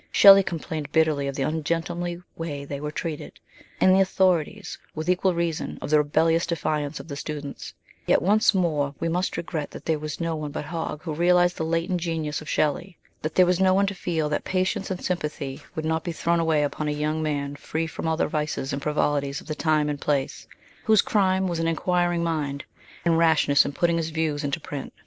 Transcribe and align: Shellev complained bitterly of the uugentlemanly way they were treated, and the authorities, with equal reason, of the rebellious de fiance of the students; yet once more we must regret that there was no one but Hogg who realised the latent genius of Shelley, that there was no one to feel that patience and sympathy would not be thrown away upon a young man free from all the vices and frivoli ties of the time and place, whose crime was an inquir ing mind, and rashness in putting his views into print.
Shellev 0.11 0.47
complained 0.47 0.91
bitterly 0.91 1.27
of 1.27 1.35
the 1.35 1.43
uugentlemanly 1.43 2.23
way 2.35 2.65
they 2.65 2.79
were 2.81 2.89
treated, 2.89 3.33
and 3.79 3.93
the 3.93 3.99
authorities, 4.01 4.79
with 4.95 5.07
equal 5.07 5.35
reason, 5.35 5.77
of 5.79 5.91
the 5.91 5.99
rebellious 5.99 6.47
de 6.47 6.55
fiance 6.55 6.99
of 6.99 7.07
the 7.07 7.15
students; 7.15 7.75
yet 8.07 8.19
once 8.19 8.51
more 8.55 8.95
we 8.99 9.07
must 9.07 9.37
regret 9.37 9.69
that 9.69 9.85
there 9.85 9.99
was 9.99 10.19
no 10.19 10.35
one 10.35 10.49
but 10.49 10.65
Hogg 10.65 11.03
who 11.03 11.13
realised 11.13 11.55
the 11.55 11.63
latent 11.63 12.01
genius 12.01 12.41
of 12.41 12.49
Shelley, 12.49 12.97
that 13.21 13.35
there 13.35 13.45
was 13.45 13.59
no 13.59 13.75
one 13.75 13.85
to 13.85 13.93
feel 13.93 14.27
that 14.29 14.43
patience 14.43 14.89
and 14.89 14.99
sympathy 15.03 15.61
would 15.75 15.85
not 15.85 16.03
be 16.03 16.11
thrown 16.11 16.39
away 16.39 16.63
upon 16.63 16.87
a 16.87 16.91
young 16.91 17.21
man 17.21 17.55
free 17.55 17.85
from 17.85 18.07
all 18.07 18.17
the 18.17 18.25
vices 18.27 18.73
and 18.73 18.81
frivoli 18.81 19.21
ties 19.21 19.39
of 19.39 19.45
the 19.45 19.53
time 19.53 19.87
and 19.87 20.01
place, 20.01 20.47
whose 20.85 21.03
crime 21.03 21.47
was 21.47 21.59
an 21.59 21.67
inquir 21.67 22.11
ing 22.11 22.23
mind, 22.23 22.63
and 23.05 23.19
rashness 23.19 23.65
in 23.65 23.71
putting 23.71 23.97
his 23.97 24.09
views 24.09 24.43
into 24.43 24.59
print. 24.59 24.93